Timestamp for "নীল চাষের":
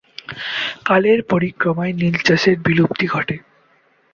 1.93-2.57